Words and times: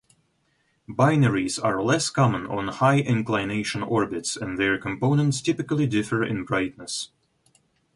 Binaries 0.89 1.63
are 1.63 1.79
less 1.83 2.09
common 2.09 2.47
on 2.47 2.69
high-inclination 2.69 3.83
orbits 3.83 4.35
and 4.35 4.57
their 4.57 4.79
components 4.79 5.41
typically 5.43 5.85
differ 5.85 6.23
in 6.23 6.43
brightness. 6.43 7.11